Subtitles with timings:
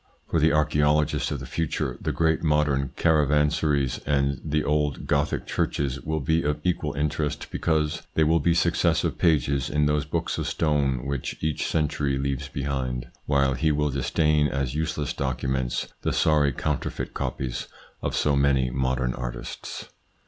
[0.31, 6.01] For the archaeologist of the future the great modern caravansaries and the old Gothic churches
[6.01, 10.47] will be of equal interest because they will be successive pages in those books of
[10.47, 16.13] stone which each century leaves behind it, while he will disdain as useless documents the
[16.13, 17.67] sorry counterfeit copies
[18.01, 19.87] of so many modern artists.